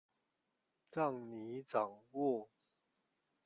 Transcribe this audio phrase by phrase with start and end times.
[0.89, 2.49] 讓你掌握